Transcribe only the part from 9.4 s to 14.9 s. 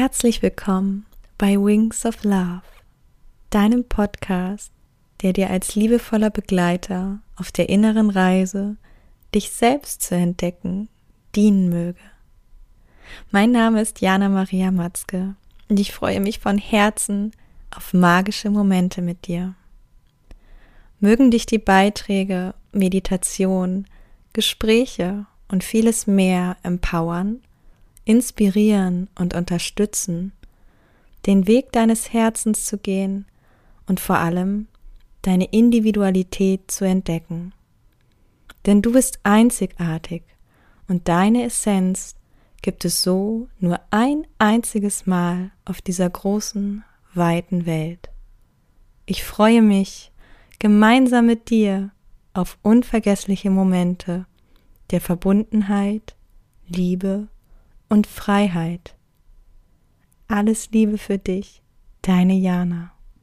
selbst zu entdecken, dienen möge. Mein Name ist Jana Maria